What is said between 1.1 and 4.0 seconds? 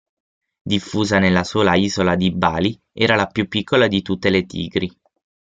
nella sola isola di Bali, era la più piccola